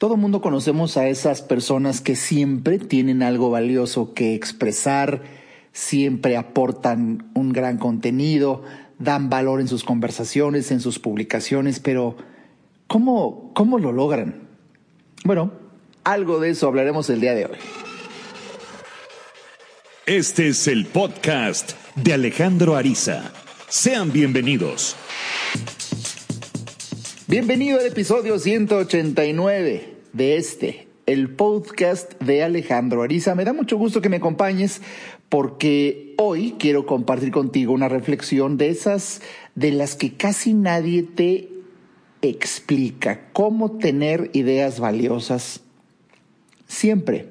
[0.00, 5.20] Todo mundo conocemos a esas personas que siempre tienen algo valioso que expresar,
[5.74, 8.62] siempre aportan un gran contenido,
[8.98, 12.16] dan valor en sus conversaciones, en sus publicaciones, pero
[12.86, 14.48] ¿cómo, cómo lo logran?
[15.22, 15.52] Bueno,
[16.02, 17.58] algo de eso hablaremos el día de hoy.
[20.06, 23.32] Este es el podcast de Alejandro Ariza.
[23.68, 24.96] Sean bienvenidos.
[27.26, 33.34] Bienvenido al episodio 189 de este, el podcast de Alejandro Ariza.
[33.34, 34.80] Me da mucho gusto que me acompañes
[35.28, 39.22] porque hoy quiero compartir contigo una reflexión de esas
[39.54, 41.48] de las que casi nadie te
[42.22, 43.28] explica.
[43.32, 45.60] Cómo tener ideas valiosas
[46.66, 47.28] siempre.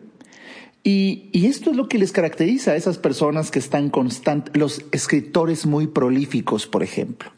[0.83, 4.85] Y, y, esto es lo que les caracteriza a esas personas que están constantes, los
[4.93, 7.31] escritores muy prolíficos, por ejemplo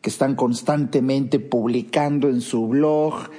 [0.00, 3.30] que están constantemente publicando en su blog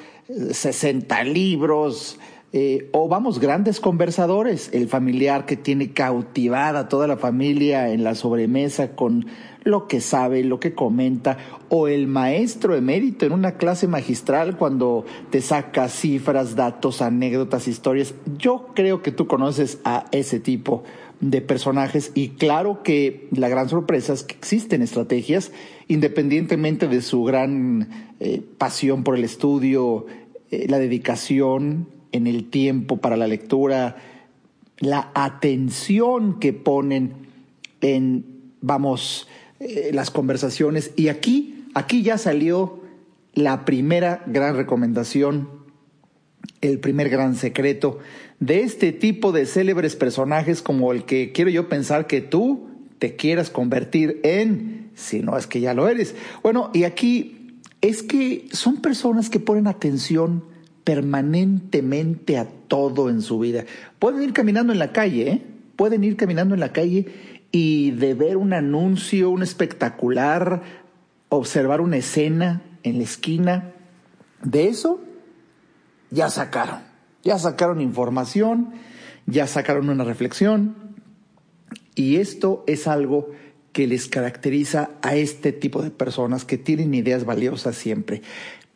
[0.52, 2.20] 60 libros,
[2.53, 8.14] eh, o vamos, grandes conversadores, el familiar que tiene cautivada toda la familia en la
[8.14, 9.28] sobremesa con
[9.64, 11.38] lo que sabe, lo que comenta,
[11.69, 18.16] o el maestro emérito en una clase magistral cuando te saca cifras, datos, anécdotas, historias.
[18.38, 20.84] Yo creo que tú conoces a ese tipo
[21.22, 25.52] de personajes y claro que la gran sorpresa es que existen estrategias,
[25.88, 30.08] independientemente de su gran eh, pasión por el estudio,
[30.52, 33.95] eh, la dedicación en el tiempo para la lectura,
[34.80, 37.13] la atención que ponen
[37.81, 38.25] en,
[38.61, 39.27] vamos,
[39.59, 40.91] eh, las conversaciones.
[40.95, 42.81] Y aquí, aquí ya salió
[43.33, 45.49] la primera gran recomendación,
[46.59, 47.99] el primer gran secreto
[48.39, 52.67] de este tipo de célebres personajes como el que quiero yo pensar que tú
[52.99, 56.16] te quieras convertir en, si no es que ya lo eres.
[56.44, 57.41] Bueno, y aquí
[57.82, 60.44] es que son personas que ponen atención
[60.84, 63.66] permanentemente a todo en su vida.
[64.00, 65.42] Pueden ir caminando en la calle, ¿eh?
[65.76, 67.08] pueden ir caminando en la calle
[67.52, 70.62] y de ver un anuncio, un espectacular,
[71.30, 73.74] observar una escena en la esquina,
[74.44, 75.00] de eso
[76.09, 76.91] ya sacaron
[77.24, 78.72] ya sacaron información,
[79.25, 80.75] ya sacaron una reflexión
[81.96, 83.30] y esto es algo
[83.72, 88.22] que les caracteriza a este tipo de personas que tienen ideas valiosas siempre.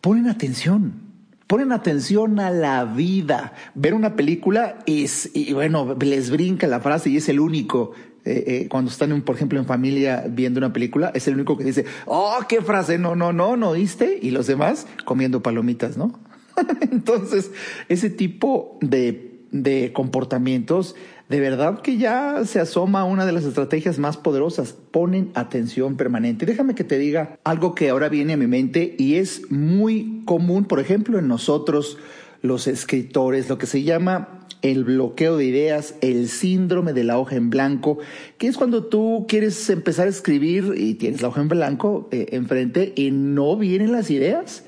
[0.02, 1.02] Ponen atención,
[1.48, 3.54] ponen atención a la vida.
[3.74, 7.92] Ver una película es, y bueno, les brinca la frase y es el único.
[8.24, 11.64] Eh, eh, cuando están, por ejemplo, en familia viendo una película, es el único que
[11.64, 14.18] dice, oh, qué frase, no, no, no, no oíste.
[14.22, 16.20] Y los demás comiendo palomitas, ¿no?
[16.92, 17.52] Entonces,
[17.90, 20.96] ese tipo de, de comportamientos,
[21.28, 24.74] de verdad que ya se asoma una de las estrategias más poderosas.
[24.74, 26.46] Ponen atención permanente.
[26.46, 30.66] Déjame que te diga algo que ahora viene a mi mente y es muy común,
[30.66, 31.97] por ejemplo, en nosotros,
[32.41, 37.35] los escritores, lo que se llama el bloqueo de ideas, el síndrome de la hoja
[37.35, 38.00] en blanco,
[38.38, 42.28] que es cuando tú quieres empezar a escribir y tienes la hoja en blanco eh,
[42.31, 44.64] enfrente y no vienen las ideas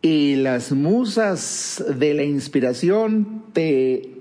[0.00, 4.15] y las musas de la inspiración te,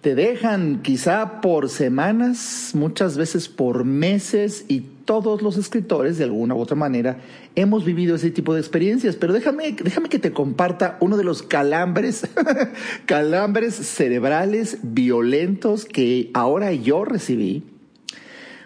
[0.00, 6.54] te dejan quizá por semanas, muchas veces por meses y todos los escritores de alguna
[6.54, 7.18] u otra manera
[7.54, 11.42] hemos vivido ese tipo de experiencias, pero déjame, déjame que te comparta uno de los
[11.42, 12.26] calambres,
[13.06, 17.64] calambres cerebrales violentos que ahora yo recibí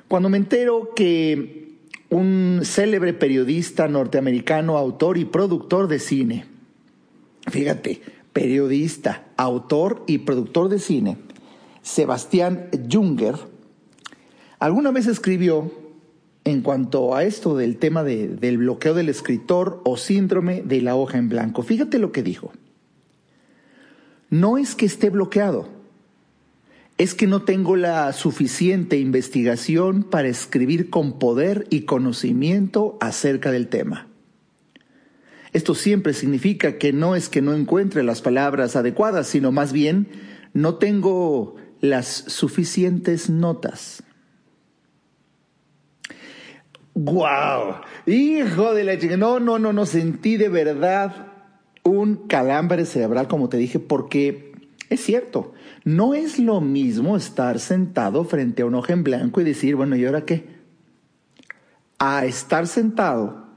[0.09, 1.79] cuando me entero que
[2.11, 6.45] un célebre periodista norteamericano, autor y productor de cine.
[7.51, 8.01] Fíjate,
[8.35, 11.17] periodista, autor y productor de cine,
[11.81, 13.37] Sebastián Junger,
[14.59, 15.73] alguna vez escribió
[16.45, 21.17] en cuanto a esto del tema del bloqueo del escritor o síndrome de la hoja
[21.17, 21.63] en blanco.
[21.63, 22.53] Fíjate lo que dijo.
[24.29, 25.69] No es que esté bloqueado,
[26.99, 33.69] es que no tengo la suficiente investigación para escribir con poder y conocimiento acerca del
[33.69, 34.09] tema.
[35.55, 40.09] Esto siempre significa que no es que no encuentre las palabras adecuadas, sino más bien
[40.53, 44.03] no tengo las suficientes notas.
[46.93, 47.83] ¡Guau!
[48.05, 49.17] Hijo de la chica.
[49.17, 51.29] No, no, no, no sentí de verdad
[51.85, 54.53] un calambre cerebral, como te dije, porque
[54.91, 59.45] es cierto, no es lo mismo estar sentado frente a un hoja en blanco y
[59.45, 60.47] decir, bueno, ¿y ahora qué?
[62.01, 63.51] A estar sentado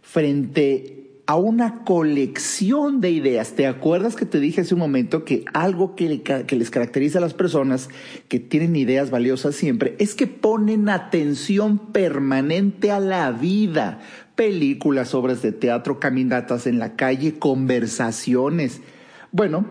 [0.00, 1.01] frente
[1.32, 3.52] a una colección de ideas.
[3.52, 7.32] ¿Te acuerdas que te dije hace un momento que algo que, les caracteriza a las
[7.32, 7.88] personas
[8.28, 14.00] que tienen ideas valiosas siempre es que ponen atención permanente a la vida?
[14.34, 18.82] Películas, obras de teatro, caminatas en la calle, conversaciones
[19.30, 19.64] Bueno,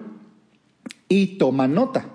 [1.09, 2.07] y toma nota.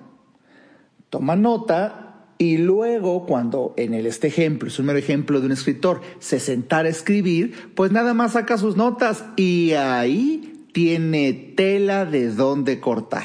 [1.09, 2.06] Toma nota
[2.39, 6.39] y luego, cuando en el, este ejemplo, es un mero ejemplo de un escritor, se
[6.39, 12.79] sentara a escribir, pues nada más saca sus notas y ahí tiene tela de dónde
[12.79, 13.25] cortar.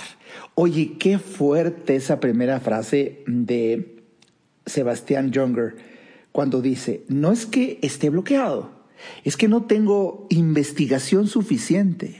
[0.55, 4.03] Oye, qué fuerte esa primera frase de
[4.65, 5.75] Sebastián Junger
[6.31, 8.71] cuando dice, no es que esté bloqueado,
[9.25, 12.15] es que no tengo investigación suficiente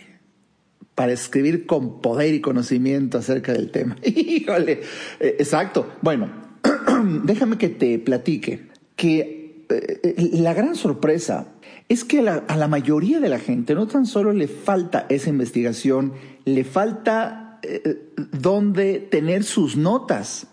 [0.96, 3.96] para escribir con poder y conocimiento acerca del tema.
[4.04, 4.82] Híjole,
[5.22, 5.94] eh, exacto.
[6.02, 6.51] Bueno,
[7.24, 11.48] déjame que te platique que eh, la gran sorpresa
[11.90, 16.14] es que a la, mayoría de la gente no tan solo le falta esa investigación,
[16.46, 20.48] le falta eh, tener sus notas.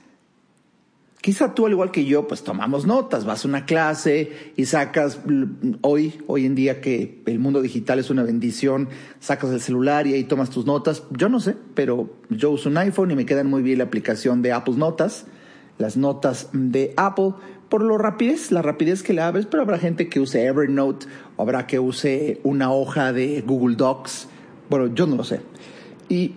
[1.20, 5.20] Quizá tú, al igual que yo, pues tomamos notas, vas a una clase y sacas,
[5.82, 8.88] hoy, hoy en día que el mundo digital es una bendición,
[9.20, 11.02] sacas el celular y ahí tomas tus notas.
[11.10, 14.43] Yo no sé, pero yo uso un iPhone y me quedan muy bien la aplicación
[14.43, 15.26] de Apple Notas
[15.78, 17.34] las notas de Apple
[17.69, 21.42] por lo rapidez, la rapidez que le abres, pero habrá gente que use Evernote o
[21.42, 24.28] habrá que use una hoja de Google Docs.
[24.70, 25.40] Bueno, yo no lo sé.
[26.08, 26.32] Y,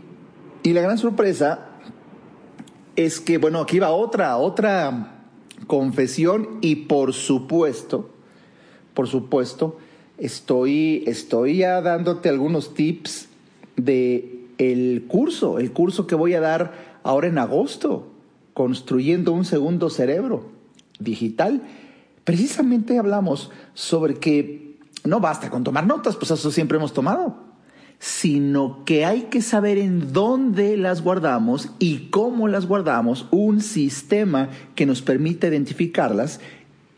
[0.63, 1.67] y la gran sorpresa
[2.97, 5.25] es que, bueno, aquí va otra, otra
[5.67, 8.09] confesión y por supuesto,
[8.93, 9.77] por supuesto,
[10.17, 13.29] estoy, estoy ya dándote algunos tips
[13.77, 18.10] de el curso, el curso que voy a dar ahora en agosto
[18.53, 20.49] construyendo un segundo cerebro
[20.99, 21.61] digital,
[22.23, 27.35] precisamente hablamos sobre que no basta con tomar notas, pues eso siempre hemos tomado,
[27.99, 34.49] sino que hay que saber en dónde las guardamos y cómo las guardamos, un sistema
[34.75, 36.39] que nos permita identificarlas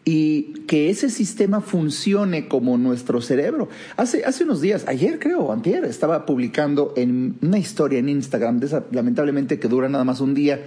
[0.05, 3.69] y que ese sistema funcione como nuestro cerebro.
[3.95, 8.59] Hace, hace unos días, ayer creo, antier, estaba publicando en una historia en Instagram,
[8.91, 10.61] lamentablemente que dura nada más un día,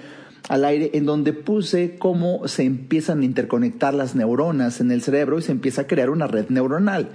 [0.48, 5.38] al aire en donde puse cómo se empiezan a interconectar las neuronas en el cerebro
[5.38, 7.10] y se empieza a crear una red neuronal.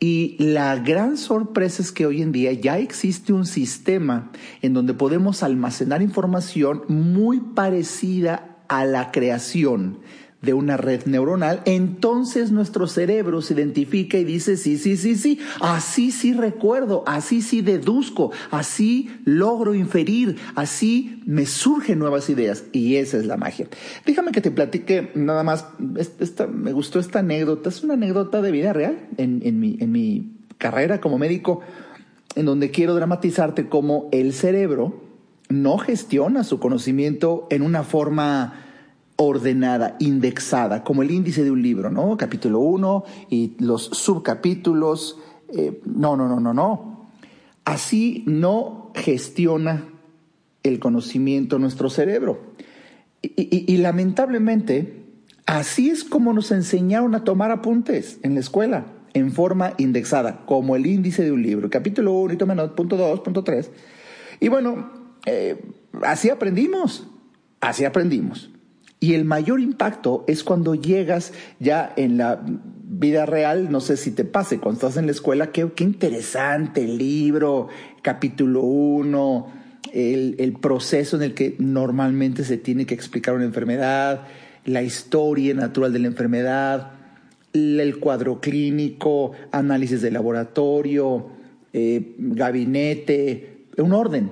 [0.00, 4.94] Y la gran sorpresa es que hoy en día ya existe un sistema en donde
[4.94, 9.98] podemos almacenar información muy parecida a la creación
[10.42, 15.38] de una red neuronal, entonces nuestro cerebro se identifica y dice, sí, sí, sí, sí,
[15.60, 22.64] así sí recuerdo, así sí deduzco, así logro inferir, así me surgen nuevas ideas.
[22.72, 23.68] Y esa es la magia.
[24.04, 25.66] Déjame que te platique nada más,
[25.96, 29.92] esta, me gustó esta anécdota, es una anécdota de vida real en, en, mi, en
[29.92, 31.60] mi carrera como médico,
[32.34, 35.02] en donde quiero dramatizarte cómo el cerebro
[35.48, 38.54] no gestiona su conocimiento en una forma
[39.24, 42.16] ordenada, indexada, como el índice de un libro, ¿no?
[42.16, 45.18] Capítulo 1 y los subcapítulos.
[45.48, 47.10] Eh, no, no, no, no, no.
[47.64, 49.86] Así no gestiona
[50.62, 52.52] el conocimiento nuestro cerebro.
[53.22, 55.04] Y, lamentablemente,
[55.46, 60.74] así es como nos enseñaron a tomar apuntes en la escuela, en forma indexada, como
[60.74, 61.70] el índice de un libro.
[61.70, 63.70] Capítulo 1 y toma punto 2, punto 3.
[64.40, 64.90] Y bueno,
[65.24, 65.62] eh,
[66.02, 67.06] así aprendimos,
[67.60, 68.51] así aprendimos.
[69.02, 74.12] Y el mayor impacto es cuando llegas ya en la vida real, no sé si
[74.12, 77.66] te pase, cuando estás en la escuela, qué, interesante el libro,
[78.00, 79.52] capítulo 1,
[79.92, 84.28] el, el proceso en el que normalmente se tiene que explicar una enfermedad,
[84.66, 86.92] la historia natural de la enfermedad,
[87.52, 91.26] el cuadro clínico, análisis de laboratorio,
[91.72, 94.30] eh, gabinete, un orden.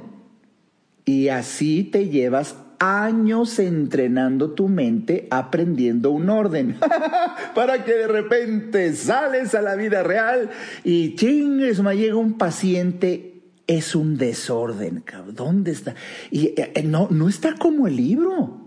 [1.04, 6.78] Y así te llevas años entrenando tu mente, aprendiendo un orden,
[7.54, 10.50] para que de repente sales a la vida real
[10.82, 15.94] y chingues, me llega un paciente, es un desorden, ¿dónde está?
[16.30, 18.60] Y eh, eh, no, no está como el libro,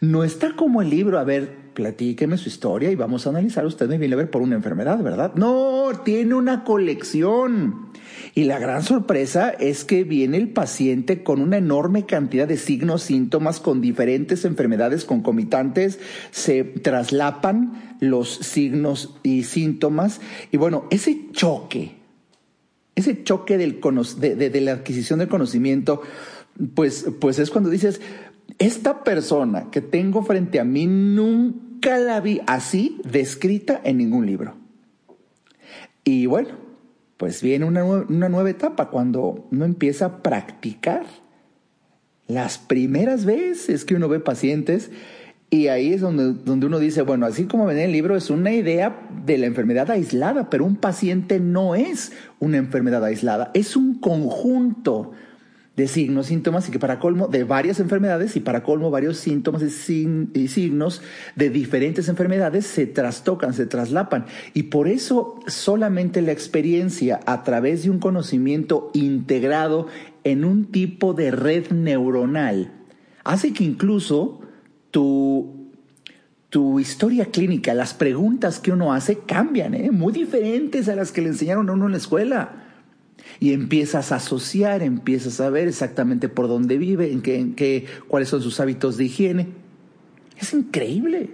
[0.00, 3.64] no está como el libro, a ver, platíqueme su historia y vamos a analizar.
[3.66, 5.34] Usted me viene a ver por una enfermedad, ¿verdad?
[5.34, 7.90] No, tiene una colección.
[8.34, 13.02] Y la gran sorpresa es que viene el paciente con una enorme cantidad de signos,
[13.02, 15.98] síntomas, con diferentes enfermedades concomitantes,
[16.30, 20.20] se traslapan los signos y síntomas.
[20.52, 21.96] Y bueno, ese choque,
[22.94, 26.02] ese choque de, de la adquisición del conocimiento,
[26.74, 28.00] pues, pues es cuando dices,
[28.58, 34.54] esta persona que tengo frente a mí nunca la vi así descrita en ningún libro.
[36.04, 36.69] Y bueno,
[37.20, 37.84] pues viene una,
[38.30, 41.04] nueva etapa cuando uno empieza a practicar.
[42.26, 44.90] Las primeras veces que uno ve pacientes,
[45.50, 48.30] y ahí es donde, donde uno dice, bueno, así como ven en el libro, es
[48.30, 53.76] una idea de la enfermedad aislada, pero un paciente no es una enfermedad aislada, es
[53.76, 55.12] un conjunto
[55.80, 59.62] de signos, síntomas y que para colmo de varias enfermedades y para colmo varios síntomas
[59.62, 61.02] y, signos
[61.36, 64.26] de diferentes enfermedades se trastocan, se traslapan.
[64.52, 69.86] Y por eso solamente la experiencia a través de un conocimiento integrado
[70.22, 72.72] en un tipo de red neuronal
[73.24, 74.40] hace que incluso
[74.90, 75.70] tu,
[76.50, 79.90] tu historia clínica, las preguntas que uno hace cambian, ¿eh?
[79.90, 82.69] muy diferentes a las que le enseñaron a uno en la escuela
[83.38, 87.86] y empiezas a asociar, empiezas a ver exactamente por dónde vive, en qué, en qué,
[88.08, 89.48] cuáles son sus hábitos de higiene.
[90.38, 91.30] Es increíble.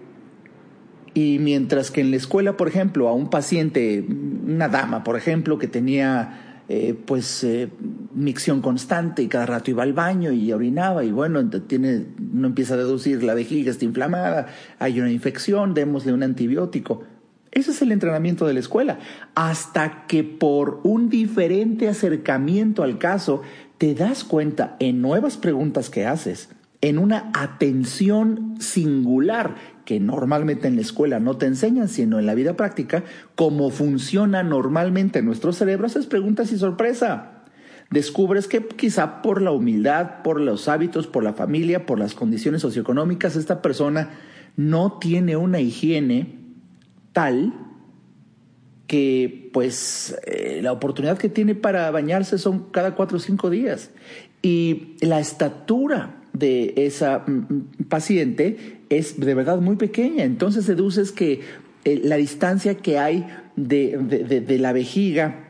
[1.15, 4.05] Y mientras que en la escuela, por ejemplo, a un paciente,
[4.47, 7.69] una dama, por ejemplo, que tenía eh, pues eh,
[8.13, 12.75] micción constante y cada rato iba al baño y orinaba y bueno, tiene, uno empieza
[12.75, 14.49] a deducir la vejiga está inflamada,
[14.81, 17.05] hay una infección, démosle un antibiótico.
[17.57, 18.99] Ese es el entrenamiento de la escuela.
[19.35, 23.41] Hasta que por un diferente acercamiento al caso
[23.79, 26.51] te das cuenta en nuevas preguntas que haces,
[26.83, 29.55] en una atención singular
[29.87, 33.05] que normalmente en la escuela no te enseñan, sino en la vida práctica,
[33.37, 37.43] cómo funciona normalmente nuestro cerebro, haces preguntas y sorpresa.
[37.89, 42.61] Descubres que quizá por la humildad, por los hábitos, por la familia, por las condiciones
[42.61, 44.11] socioeconómicas, esta persona
[44.57, 46.46] no tiene una higiene
[47.17, 47.55] tal
[48.87, 53.91] que pues eh, la oportunidad que tiene para bañarse son cada cuatro o cinco días.
[54.43, 60.25] Y la estatura de esa mm, mm, paciente es de verdad muy pequeña.
[60.25, 61.41] Entonces deduces que
[61.87, 65.47] eh, la distancia que hay de, la vejiga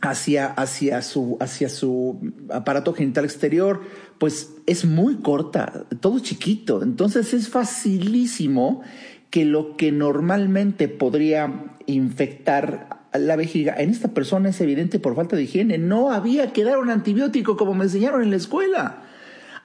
[0.00, 3.80] hacia, hacia, su, hacia su aparato genital exterior,
[4.18, 6.82] pues es muy corta, todo chiquito.
[6.82, 8.82] Entonces es facilísimo
[9.30, 15.36] que lo que normalmente podría infectar la vejiga en esta persona es evidente por falta
[15.36, 15.78] de higiene.
[15.78, 19.02] No había que dar un antibiótico como me enseñaron en la escuela.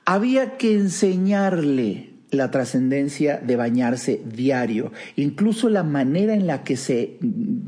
[0.05, 7.19] Había que enseñarle la trascendencia de bañarse diario, incluso la manera en la que se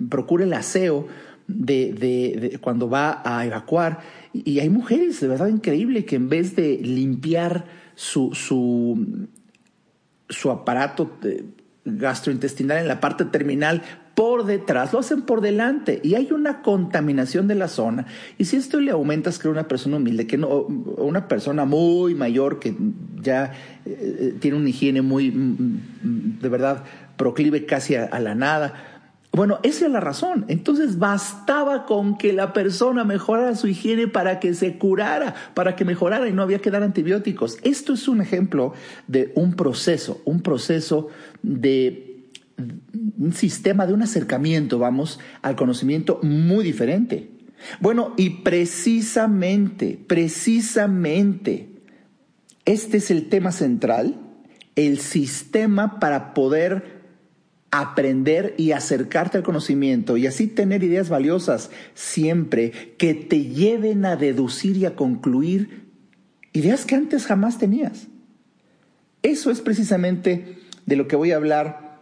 [0.10, 1.08] procura el aseo
[1.48, 4.00] de, cuando va a evacuar.
[4.34, 9.28] Y hay mujeres de verdad increíble que en vez de limpiar su, su,
[10.30, 11.20] su aparato
[11.86, 13.82] gastrointestinal en la parte terminal
[14.16, 18.06] por detrás, lo hacen por delante y hay una contaminación de la zona.
[18.38, 22.60] Y si esto le aumentas que una persona humilde, que no, una persona muy mayor
[22.60, 22.76] que
[23.22, 23.54] ya
[23.86, 26.84] eh, tiene una higiene muy, mm, mm, de verdad,
[27.18, 28.93] proclive casi a la nada,
[29.36, 30.46] bueno, esa es la razón.
[30.48, 35.86] Entonces bastaba con que la persona mejorara su higiene para que se curara, para que
[35.86, 37.58] mejorara y no había que dar antibióticos.
[37.64, 38.74] Esto es un ejemplo
[39.08, 41.08] de un proceso, un proceso
[41.42, 42.30] de
[43.18, 47.32] un sistema de un acercamiento, vamos, al conocimiento muy diferente.
[47.80, 51.70] Bueno, y precisamente, precisamente,
[52.66, 54.16] este es el tema central,
[54.76, 57.03] el sistema para poder
[57.76, 64.16] aprender y acercarte al conocimiento y así tener ideas valiosas siempre que te lleven a
[64.16, 65.88] deducir y a concluir
[66.54, 68.10] ideas que antes jamás tenías.
[69.24, 72.00] Eso es precisamente de lo que voy a hablar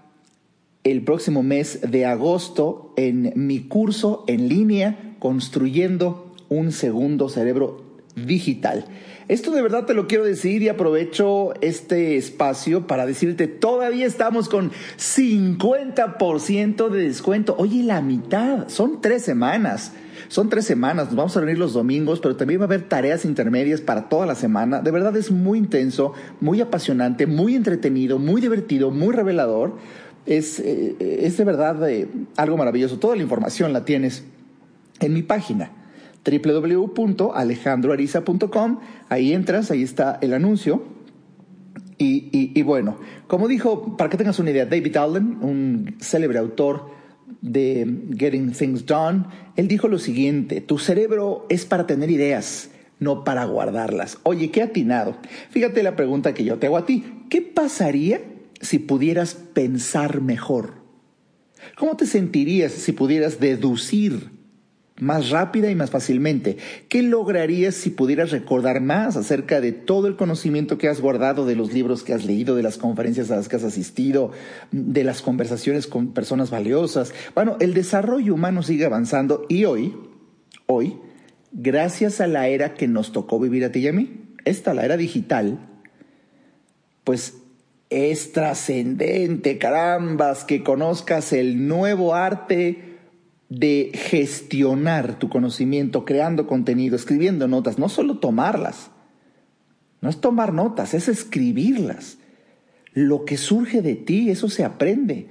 [0.84, 8.84] el próximo mes de agosto en mi curso en línea construyendo un segundo cerebro digital.
[9.31, 14.50] Esto de verdad te lo quiero decir y aprovecho este espacio para decirte, todavía estamos
[14.50, 17.55] con 50% de descuento.
[17.57, 19.93] Oye, la mitad, son tres semanas.
[20.27, 23.23] Son tres semanas, nos vamos a reunir los domingos, pero también va a haber tareas
[23.23, 24.81] intermedias para toda la semana.
[24.81, 26.11] De verdad es muy intenso,
[26.41, 29.77] muy apasionante, muy entretenido, muy divertido, muy revelador.
[30.25, 33.00] Es, eh, de verdad eh, algo maravilloso.
[33.00, 34.25] Toda la información la tienes
[35.00, 35.71] en mi página
[36.24, 38.80] www.alejandroariza.com.
[39.10, 41.01] Ahí entras, ahí está el anuncio.
[42.04, 42.98] Y, bueno,
[43.28, 46.90] como dijo, para que tengas una idea, David Allen, un célebre autor
[47.42, 49.25] de Getting Things Done,
[49.56, 54.18] él dijo lo siguiente, tu cerebro es para tener ideas, no para guardarlas.
[54.24, 55.16] Oye, qué atinado.
[55.51, 57.04] Fíjate la pregunta que yo te hago a ti.
[57.30, 58.20] ¿Qué pasaría
[58.62, 60.82] si pudieras pensar mejor?
[61.78, 64.40] ¿Cómo te sentirías si pudieras deducir
[65.01, 66.58] más rápida y más fácilmente.
[66.88, 71.55] ¿Qué lograrías si pudieras recordar más acerca de todo el conocimiento que has guardado, de
[71.55, 74.31] los libros que has leído, de las conferencias a las que has asistido,
[74.72, 77.13] de las conversaciones con personas valiosas?
[77.34, 79.96] Bueno, el desarrollo humano sigue avanzando y hoy,
[80.67, 80.98] hoy,
[81.51, 84.86] gracias a la era que nos tocó vivir a ti y a mí, esta, la
[84.86, 85.67] era digital,
[87.03, 87.38] pues
[87.89, 92.90] es trascendente, carambas, que conozcas el nuevo arte
[93.51, 98.91] de gestionar tu conocimiento, creando contenido, escribiendo notas, no solo tomarlas.
[100.00, 102.17] No es tomar notas, es escribirlas.
[102.93, 105.27] Lo que surge de ti, eso se aprende.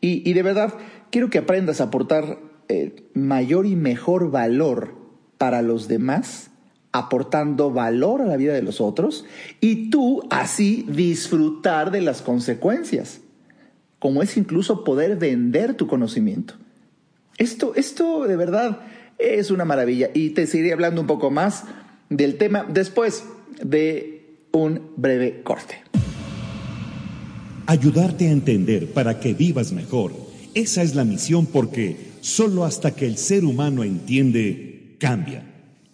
[0.00, 0.74] Y, de verdad,
[1.10, 4.96] quiero que aprendas a aportar eh, mayor y mejor valor
[5.38, 6.50] para los demás,
[6.90, 9.24] aportando valor a la vida de los otros
[9.60, 13.20] y tú así disfrutar de las consecuencias,
[14.00, 16.54] como es incluso poder vender tu conocimiento.
[17.40, 18.80] Esto, esto de verdad
[19.18, 21.64] es una maravilla y te seguiré hablando un poco más
[22.10, 23.24] del tema después
[23.64, 25.76] de un breve corte.
[27.64, 30.12] Ayudarte a entender para que vivas mejor.
[30.52, 35.42] Esa es la misión porque solo hasta que el ser humano entiende, cambia.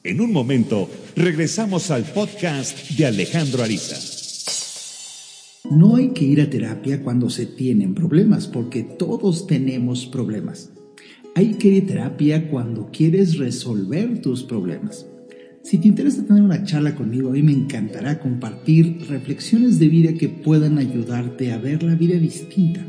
[0.03, 3.97] En un momento regresamos al podcast de Alejandro Ariza.
[5.71, 10.71] No hay que ir a terapia cuando se tienen problemas, porque todos tenemos problemas.
[11.37, 15.07] Hay que ir a terapia cuando quieres resolver tus problemas.
[15.63, 20.15] Si te interesa tener una charla conmigo, a mí me encantará compartir reflexiones de vida
[20.15, 22.81] que puedan ayudarte a ver la vida distinta.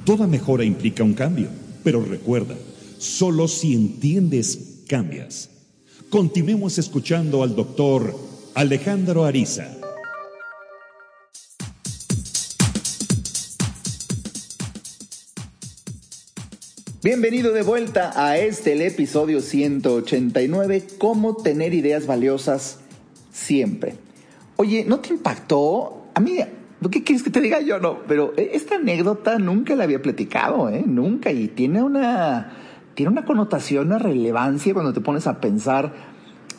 [0.03, 1.47] Toda mejora implica un cambio,
[1.83, 2.55] pero recuerda,
[2.97, 5.49] solo si entiendes, cambias.
[6.09, 8.15] Continuemos escuchando al doctor
[8.55, 9.77] Alejandro Ariza.
[17.03, 22.79] Bienvenido de vuelta a este, el episodio 189, cómo tener ideas valiosas
[23.31, 23.95] siempre.
[24.61, 26.03] Oye, ¿no te impactó?
[26.13, 26.37] A mí,
[26.91, 27.79] ¿qué quieres que te diga yo?
[27.79, 30.83] No, pero e, esta anécdota nunca la había platicado, ¿eh?
[30.85, 31.31] Nunca.
[31.31, 32.51] Y tiene una,
[32.93, 35.93] tiene una connotación, una relevancia cuando te pones a pensar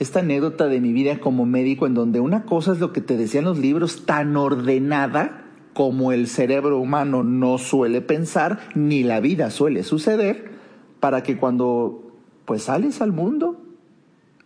[0.01, 3.17] esta anécdota de mi vida como médico, en donde una cosa es lo que te
[3.17, 9.49] decían los libros, tan ordenada como el cerebro humano no suele pensar, ni la vida
[9.53, 10.51] suele suceder,
[10.99, 12.11] para que cuando
[12.47, 13.63] pues sales al mundo,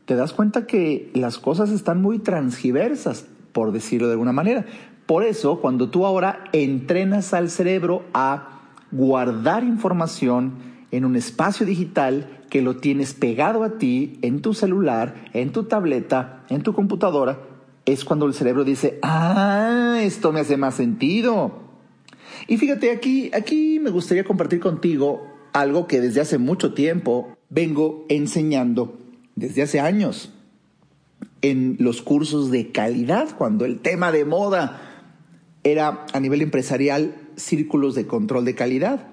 [0.05, 4.67] te das cuenta que las cosas están muy transgiversas, por decirlo de alguna manera.
[5.07, 8.61] Por eso, cuando tú ahora entrenas al cerebro a
[8.93, 10.53] guardar información
[10.91, 15.65] en un espacio digital que lo tienes pegado a ti en tu celular, en tu
[15.65, 17.39] tableta, en tu computadora,
[17.87, 21.53] es cuando el cerebro dice, ah, esto me hace más sentido.
[22.49, 28.05] Y fíjate, aquí, aquí me gustaría compartir contigo algo que desde hace mucho tiempo vengo
[28.11, 28.99] enseñando,
[29.35, 30.36] desde hace años
[31.51, 34.81] en los cursos de calidad, cuando el tema de moda
[35.65, 39.09] era a nivel empresarial círculos de control de calidad.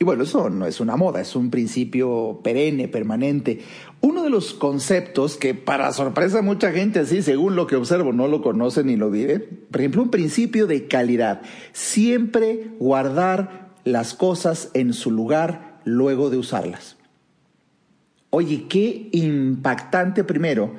[0.00, 3.60] Y bueno, eso no es una moda, es un principio perenne, permanente.
[4.00, 8.28] Uno de los conceptos que para sorpresa mucha gente así, según lo que observo, no
[8.28, 11.42] lo conoce ni lo vive, por ejemplo, un principio de calidad.
[11.72, 16.96] Siempre guardar las cosas en su lugar luego de usarlas.
[18.30, 20.74] Oye, qué impactante primero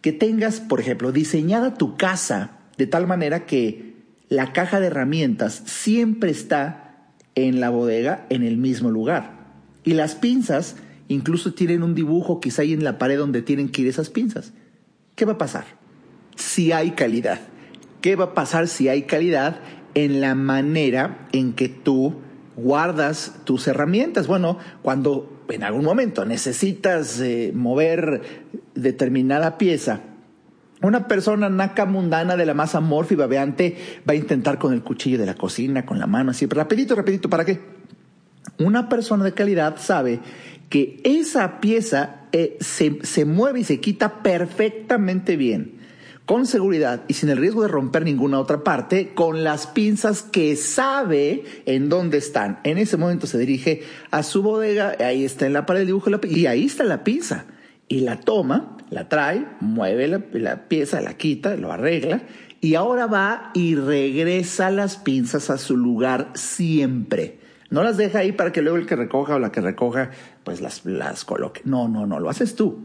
[0.00, 3.96] que tengas, por ejemplo, diseñada tu casa de tal manera que
[4.28, 9.38] la caja de herramientas siempre está en la bodega en el mismo lugar.
[9.84, 10.76] Y las pinzas
[11.08, 14.52] incluso tienen un dibujo quizá ahí en la pared donde tienen que ir esas pinzas.
[15.16, 15.64] ¿Qué va a pasar?
[16.36, 17.40] Si hay calidad.
[18.00, 19.60] ¿Qué va a pasar si hay calidad
[19.94, 22.14] en la manera en que tú
[22.56, 24.26] guardas tus herramientas?
[24.26, 28.22] Bueno, cuando en algún momento necesitas eh, mover
[28.82, 30.00] determinada pieza,
[30.82, 33.76] una persona naca mundana de la masa morfa y babeante
[34.08, 37.28] va a intentar con el cuchillo de la cocina, con la mano así, rapidito, rapidito,
[37.28, 37.60] ¿para qué?
[38.58, 40.20] Una persona de calidad sabe
[40.70, 45.80] que esa pieza eh, se, se mueve y se quita perfectamente bien
[46.30, 50.54] con seguridad y sin el riesgo de romper ninguna otra parte, con las pinzas que
[50.54, 52.60] sabe en dónde están.
[52.62, 56.08] En ese momento se dirige a su bodega, ahí está en la pared el dibujo
[56.22, 57.46] y ahí está la pinza.
[57.90, 62.22] Y la toma, la trae, mueve la, pieza, la quita, lo arregla
[62.60, 67.40] y ahora va y regresa las pinzas a su lugar siempre.
[67.68, 70.10] No las deja ahí para que luego el que recoja o la que recoja
[70.44, 71.62] pues las, las coloque.
[71.64, 72.78] No, no, no, lo haces tú.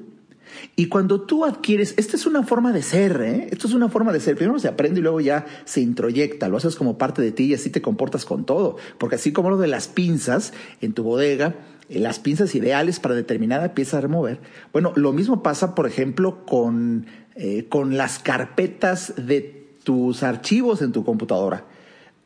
[0.76, 3.48] Y cuando tú adquieres, esta es una forma de ser, ¿eh?
[3.52, 4.36] Esto es una forma de ser.
[4.36, 7.54] Primero se aprende y luego ya se introyecta, lo haces como parte de ti y
[7.54, 8.78] así te comportas con todo.
[8.98, 11.54] Porque así como lo de las pinzas en tu bodega,
[11.90, 14.40] las pinzas ideales para determinada pieza a remover,
[14.74, 20.92] bueno, lo mismo pasa, por ejemplo, con, eh, con las carpetas de tus archivos en
[20.92, 21.66] tu computadora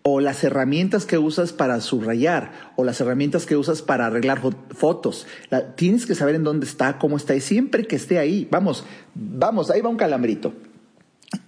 [0.01, 4.41] o las herramientas que usas para subrayar, o las herramientas que usas para arreglar
[4.71, 5.27] fotos.
[5.75, 9.69] tienes que saber en dónde está, cómo está, y siempre que esté ahí, vamos, vamos,
[9.69, 10.53] ahí va un calambrito.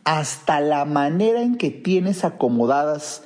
[0.04, 3.24] Hasta la manera en que tienes acomodadas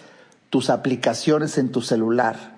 [0.50, 2.55] tus aplicaciones en tu celular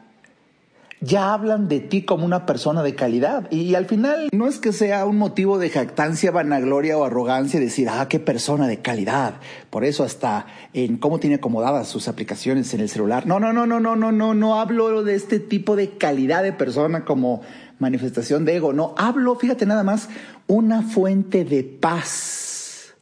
[0.99, 3.51] ya hablan de ti como una persona de calidad.
[3.51, 7.87] Y, al final no es que sea un motivo de jactancia, vanagloria o arrogancia decir,
[7.89, 9.35] ah, qué persona de calidad.
[9.69, 13.27] Por eso hasta en cómo tiene acomodadas sus aplicaciones en el celular.
[13.27, 16.53] No, no, no, no, no, no, no, no hablo de este tipo de calidad de
[16.53, 17.41] persona como
[17.77, 18.73] manifestación de ego.
[18.73, 20.09] No, hablo, fíjate nada más,
[20.47, 22.95] una fuente de paz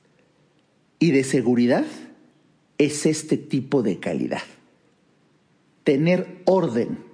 [0.99, 1.85] y de seguridad
[2.77, 4.41] es este tipo de calidad.
[5.85, 7.04] Tener orden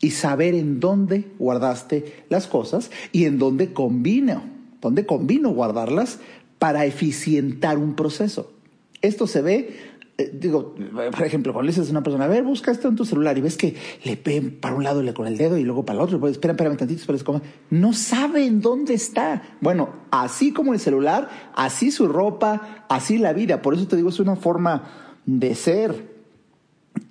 [0.00, 4.42] y saber en dónde guardaste las cosas y en dónde combino,
[4.80, 6.20] dónde combino guardarlas
[6.58, 8.52] para eficientar un proceso.
[9.00, 9.76] Esto se ve,
[10.18, 10.74] eh, digo,
[11.16, 13.38] por ejemplo, cuando le dices a una persona, a ver, busca esto en tu celular
[13.38, 16.04] y ves que le ven para un lado con el dedo y luego para el
[16.04, 19.42] otro, pues, espera, un tantito, espera, como, no sabe en dónde está.
[19.60, 23.62] Bueno, así como el celular, así su ropa, así la vida.
[23.62, 26.18] Por eso te digo, es una forma de ser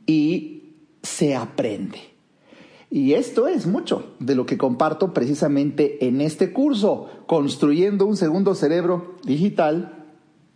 [0.06, 0.63] y
[1.02, 2.16] se aprende.
[2.89, 8.56] Y esto es mucho de lo que comparto precisamente en este curso, Construyendo un Segundo
[8.56, 10.06] Cerebro Digital,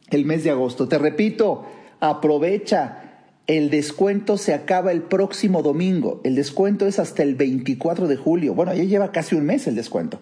[0.10, 0.88] el mes de agosto.
[0.88, 1.66] Te repito,
[2.00, 8.16] aprovecha, el descuento se acaba el próximo domingo, el descuento es hasta el 24 de
[8.16, 10.22] julio, bueno, ya lleva casi un mes el descuento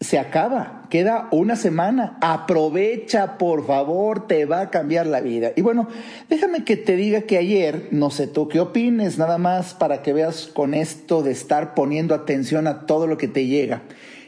[0.00, 5.52] se acaba, queda una semana, aprovecha por favor, te va a cambiar la vida.
[5.56, 5.88] Y bueno,
[6.28, 10.12] déjame que te diga que ayer, no sé tú qué opines, nada más para que
[10.12, 13.82] veas con esto de estar poniendo atención a todo lo que te llega.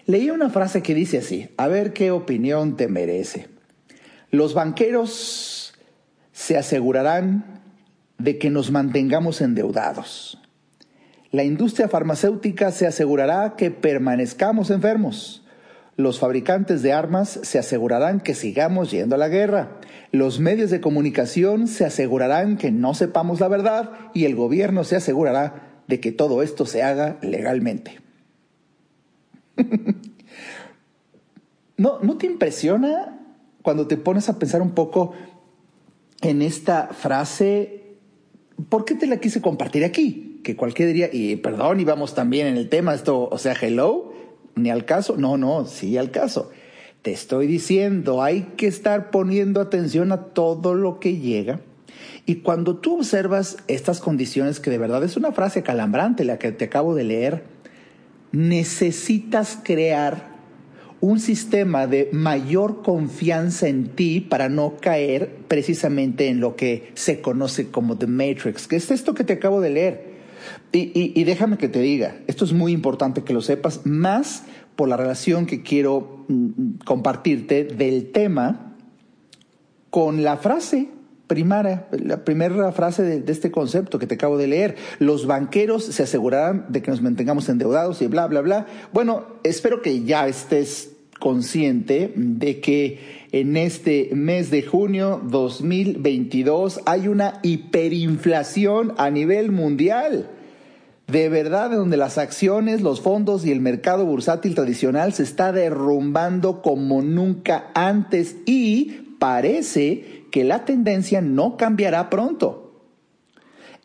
[0.07, 3.49] Leí una frase que dice así, a ver qué opinión te merece.
[4.31, 5.75] Los banqueros
[6.33, 7.61] se asegurarán
[8.17, 10.41] de que nos mantengamos endeudados.
[11.31, 15.45] La industria farmacéutica se asegurará que permanezcamos enfermos.
[15.99, 19.81] Los fabricantes de armas se asegurarán que sigamos yendo a la guerra.
[20.13, 24.95] Los medios de comunicación se asegurarán que no sepamos la verdad y el gobierno se
[24.95, 27.99] asegurará de que todo esto se haga legalmente.
[31.77, 33.19] ¿No, ¿No te impresiona
[33.63, 35.15] cuando te pones a pensar un poco
[36.23, 37.97] en esta frase?
[38.69, 40.41] ¿Por qué te la quise compartir aquí?
[40.45, 44.08] Que cualquier día, y perdón, íbamos también en el tema, esto, o sea, hello,
[44.59, 45.17] ni al caso.
[45.17, 46.51] No, no, sí al caso.
[47.03, 51.61] Te estoy diciendo, hay que estar poniendo atención a todo lo que llega.
[52.27, 56.53] Y cuando tú observas estas condiciones, que de verdad es una frase calambrante la que
[56.53, 57.45] te acabo de leer,
[58.33, 60.37] necesitas crear
[61.01, 67.21] un sistema de mayor confianza en ti para no caer precisamente en lo que se
[67.21, 70.08] conoce como The Matrix, que es esto que te acabo de leer.
[70.73, 74.45] Y, déjame que te diga, esto es muy importante que lo sepas, más
[74.77, 78.77] por la relación que quiero mm, compartirte del tema
[79.91, 80.89] con la frase
[81.27, 84.77] primaria, la primera frase de, este concepto que te acabo de leer.
[84.99, 88.67] Los banqueros se asegurarán de que nos mantengamos endeudados y bla, bla, bla.
[88.93, 97.09] Bueno, espero que ya estés consciente de que en este mes de junio 2022 hay
[97.09, 100.31] una hiperinflación a nivel mundial
[101.09, 106.61] de verdad donde las acciones, los fondos y el mercado bursátil tradicional se está derrumbando
[106.61, 112.85] como nunca antes y parece que la tendencia no cambiará pronto.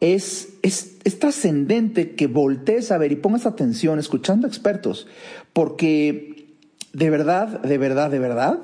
[0.01, 5.07] Es, es, es trascendente que voltees a ver y pongas atención escuchando expertos,
[5.53, 6.57] porque
[6.91, 8.59] de verdad, de verdad, de verdad,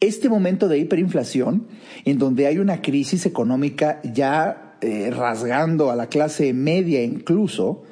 [0.00, 1.68] este momento de hiperinflación,
[2.04, 7.82] en donde hay una crisis económica ya eh, rasgando a la clase media incluso,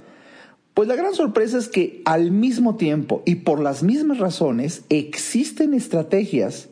[0.74, 5.74] pues la gran sorpresa es que al mismo tiempo y por las mismas razones existen
[5.74, 6.68] estrategias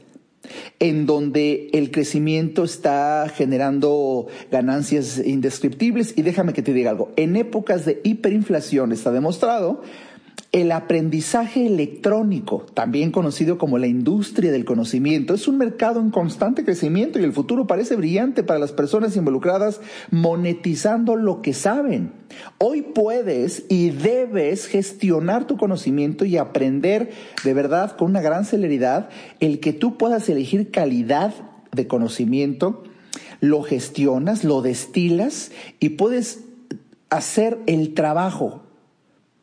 [0.79, 6.15] en donde el crecimiento está generando ganancias indescriptibles.
[6.17, 9.83] Y déjame que te diga algo, en épocas de hiperinflación está demostrado
[10.53, 16.65] el aprendizaje electrónico, también conocido como la industria del conocimiento, es un mercado en constante
[16.65, 19.81] crecimiento y el futuro parece brillante para las personas involucradas
[20.11, 22.13] monetizando lo que saben.
[22.59, 27.11] Hoy puedes y debes gestionar tu conocimiento y aprender
[27.45, 31.35] de verdad con una gran celeridad el que tú puedas elegir calidad
[31.73, 32.85] de conocimiento,
[33.41, 36.45] lo gestionas, lo destilas y puedes
[37.11, 38.66] hacer el trabajo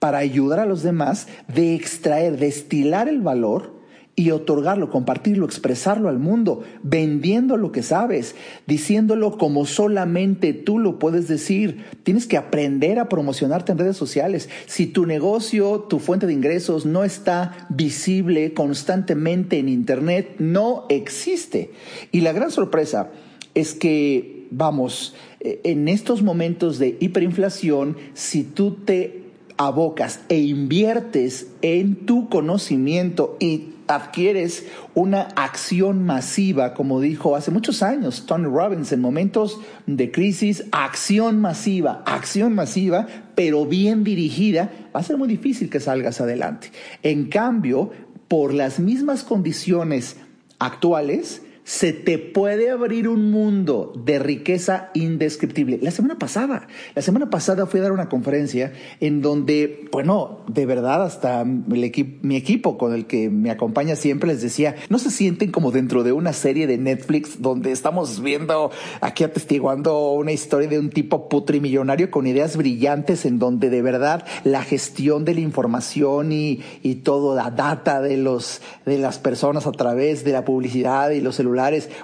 [0.03, 3.71] para ayudar a los demás de extraer, destilar el valor
[4.17, 8.35] y otorgarlo, compartirlo, expresarlo al mundo, vendiendo lo que sabes,
[8.67, 11.85] diciéndolo como solamente tú lo puedes decir.
[12.03, 14.49] Tienes que aprender a promocionarte en redes sociales.
[14.65, 21.71] Si tu negocio, tu fuente de ingresos no está visible constantemente en Internet, no existe.
[22.11, 23.11] Y la gran sorpresa
[23.55, 29.22] es que, vamos, eh, en estos momentos de hiperinflación, si tú te
[29.57, 37.83] abocas e inviertes en tu conocimiento y adquieres una acción masiva, como dijo hace muchos
[37.83, 45.01] años Tony Robbins, en momentos de crisis, acción masiva, acción masiva, pero bien dirigida, va
[45.01, 46.71] a ser muy difícil que salgas adelante.
[47.01, 47.91] En cambio,
[48.27, 50.17] por las mismas condiciones
[50.59, 55.79] actuales, se te puede abrir un mundo de riqueza indescriptible.
[55.81, 60.65] La semana pasada, la semana pasada fui a dar una conferencia en donde, bueno, de
[60.65, 65.51] verdad hasta mi equipo con el que me acompaña siempre les decía, no se sienten
[65.51, 70.79] como dentro de una serie de Netflix donde estamos viendo aquí atestiguando una historia de
[70.79, 76.31] un tipo putrimillonario con ideas brillantes en donde de verdad la gestión de la información
[76.31, 81.11] y, y todo la data de los de las personas a través de la publicidad
[81.11, 81.52] y los celulares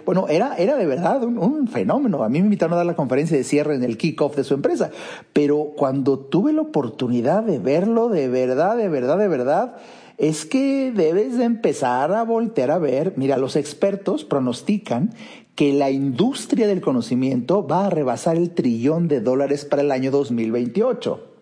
[0.05, 2.23] bueno, era, era de verdad un, fenómeno.
[2.23, 4.53] A mí me invitaron a dar la conferencia de cierre en el kickoff de su
[4.53, 4.91] empresa,
[5.33, 9.75] pero cuando tuve la oportunidad de verlo de verdad, de verdad, de verdad,
[10.17, 15.11] es que debes de empezar a voltear a ver, mira, los expertos pronostican
[15.55, 20.11] que la industria del conocimiento va a rebasar el trillón de dólares para el año
[20.11, 21.38] 2028.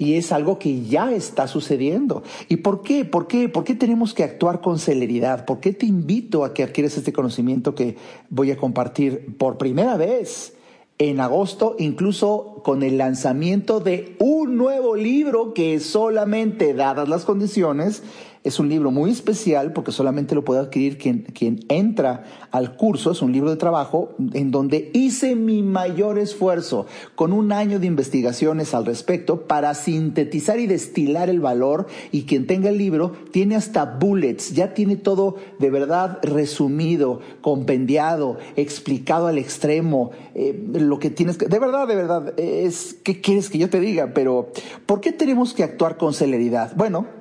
[0.00, 2.22] Y es algo que ya está sucediendo.
[2.48, 3.04] ¿Y por qué?
[3.04, 3.50] ¿Por qué?
[3.50, 5.44] ¿Por qué tenemos que actuar con celeridad?
[5.44, 7.96] ¿Por qué te invito a que adquieres este conocimiento que
[8.30, 10.54] voy a compartir por primera vez?
[11.00, 18.02] en agosto, incluso con el lanzamiento de un nuevo libro que solamente, dadas las condiciones,
[18.42, 23.10] es un libro muy especial porque solamente lo puede adquirir quien, quien entra al curso.
[23.10, 27.86] Es un libro de trabajo en donde hice mi mayor esfuerzo con un año de
[27.86, 31.86] investigaciones al respecto para sintetizar y destilar el valor.
[32.12, 38.38] Y quien tenga el libro tiene hasta bullets, ya tiene todo de verdad resumido, compendiado,
[38.56, 40.12] explicado al extremo.
[40.34, 41.44] Eh, lo que tienes que.
[41.44, 42.96] De verdad, de verdad, es.
[43.04, 44.12] ¿Qué quieres que yo te diga?
[44.14, 44.50] Pero,
[44.86, 46.72] ¿por qué tenemos que actuar con celeridad?
[46.74, 47.19] Bueno,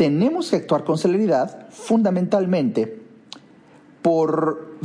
[0.00, 3.02] tenemos que actuar con celeridad fundamentalmente
[4.00, 4.78] por...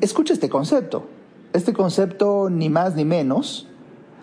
[0.00, 1.04] Escucha este concepto.
[1.52, 3.68] Este concepto, ni más ni menos,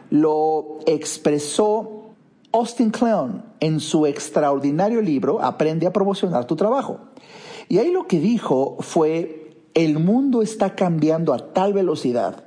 [0.09, 2.09] lo expresó
[2.51, 6.99] Austin Kleon en su extraordinario libro Aprende a promocionar tu trabajo.
[7.69, 12.43] Y ahí lo que dijo fue, el mundo está cambiando a tal velocidad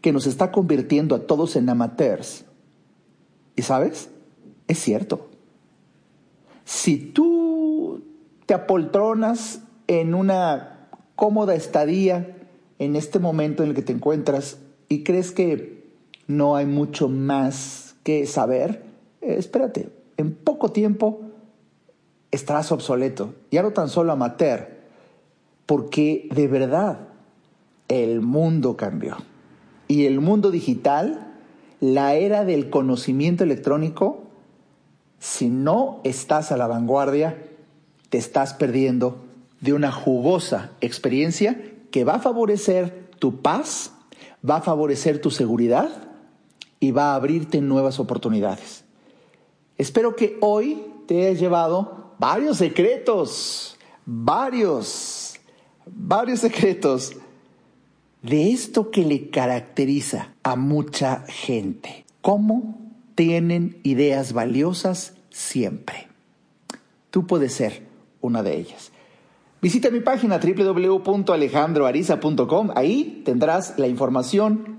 [0.00, 2.44] que nos está convirtiendo a todos en amateurs.
[3.56, 4.08] ¿Y sabes?
[4.68, 5.33] Es cierto.
[6.64, 8.02] Si tú
[8.46, 12.36] te apoltronas en una cómoda estadía
[12.78, 15.84] en este momento en el que te encuentras y crees que
[16.26, 18.84] no hay mucho más que saber,
[19.20, 21.20] espérate, en poco tiempo
[22.30, 24.68] estarás obsoleto, ya no tan solo amateur,
[25.66, 27.08] porque de verdad
[27.88, 29.16] el mundo cambió.
[29.88, 31.34] Y el mundo digital,
[31.80, 34.23] la era del conocimiento electrónico,
[35.24, 37.42] si no estás a la vanguardia,
[38.10, 39.24] te estás perdiendo
[39.62, 41.58] de una jugosa experiencia
[41.90, 43.92] que va a favorecer tu paz,
[44.48, 45.88] va a favorecer tu seguridad
[46.78, 48.84] y va a abrirte nuevas oportunidades.
[49.78, 55.36] Espero que hoy te hayas llevado varios secretos, varios,
[55.86, 57.16] varios secretos
[58.20, 62.04] de esto que le caracteriza a mucha gente.
[62.20, 62.78] ¿Cómo
[63.14, 66.06] tienen ideas valiosas siempre.
[67.10, 67.82] Tú puedes ser
[68.20, 68.92] una de ellas.
[69.60, 72.70] Visita mi página www.alejandroariza.com.
[72.76, 74.78] Ahí tendrás la información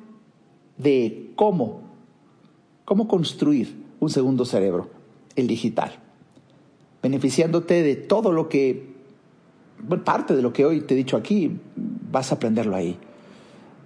[0.77, 1.81] de cómo,
[2.85, 4.89] cómo construir un segundo cerebro,
[5.35, 5.99] el digital,
[7.03, 8.95] beneficiándote de todo lo que,
[10.05, 12.97] parte de lo que hoy te he dicho aquí, vas a aprenderlo ahí.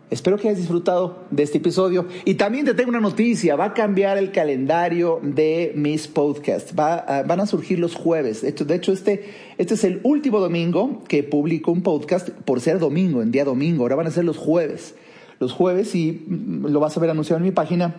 [0.09, 2.07] Espero que hayas disfrutado de este episodio.
[2.25, 6.73] Y también te tengo una noticia, va a cambiar el calendario de mis podcasts.
[6.77, 8.41] Va van a surgir los jueves.
[8.41, 9.25] De hecho, de hecho este,
[9.57, 13.83] este es el último domingo que publico un podcast por ser domingo, en día domingo.
[13.83, 14.95] Ahora van a ser los jueves.
[15.39, 17.95] Los jueves, y mm, lo vas a ver anunciado en mi página,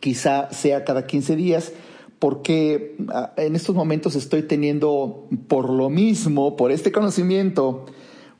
[0.00, 1.72] quizá sea cada 15 días
[2.18, 7.86] porque ah, en estos momentos estoy teniendo, por lo mismo, por este conocimiento,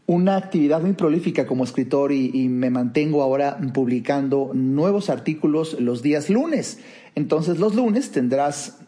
[0.09, 6.31] una actividad muy prolífica como escritor y, me mantengo ahora publicando nuevos artículos los días
[6.31, 6.81] lunes.
[7.15, 8.79] Entonces los lunes tendrás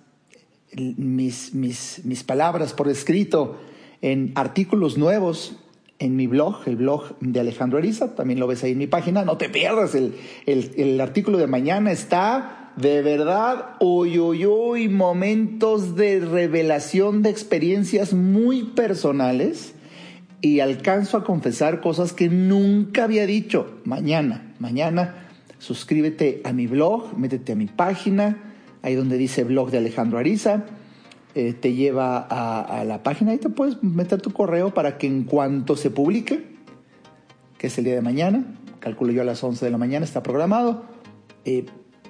[0.75, 3.59] mis, mis, mis palabras por escrito
[4.01, 5.57] en artículos nuevos
[5.99, 9.23] en mi blog, el blog de Alejandro Ariza, también lo ves ahí en mi página,
[9.23, 10.15] no te pierdas, el,
[10.47, 18.15] el, artículo de mañana está de verdad, uy, uy, uy, momentos de revelación de experiencias
[18.15, 19.75] muy personales
[20.41, 23.81] y alcanzo a confesar cosas que nunca había dicho.
[23.85, 25.27] Mañana, mañana,
[25.59, 28.39] suscríbete a mi blog, métete a mi página,
[28.83, 30.65] ahí donde dice blog de Alejandro Ariza
[31.35, 35.23] eh, te lleva a, la página y te puedes meter tu correo para que en
[35.23, 36.57] cuanto se publique,
[37.57, 38.45] que es el día de mañana,
[38.81, 40.83] calculo yo a las 11 de la mañana, está programado,
[41.45, 41.67] eh,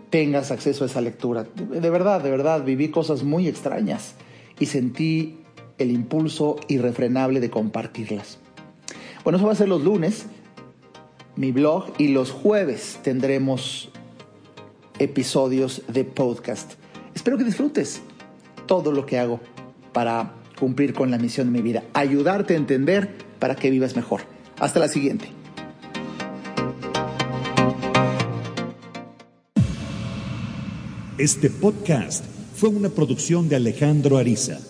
[0.09, 1.45] tengas acceso a esa lectura.
[1.45, 4.15] De verdad, de verdad, viví cosas muy extrañas
[4.59, 5.40] y sentí
[5.81, 8.39] el impulso irrefrenable de compartirlas.
[9.25, 10.27] Bueno, eso va a ser los lunes,
[11.37, 13.91] mi blog, y los jueves tendremos
[14.99, 16.75] episodios de podcast.
[17.15, 18.03] Espero que disfrutes
[18.67, 19.41] todo lo que hago
[19.93, 24.21] para cumplir con la misión de mi vida, ayudarte a entender para que vivas mejor.
[24.59, 25.29] Hasta la siguiente.
[31.17, 34.70] Este podcast fue una producción de Alejandro Ariza.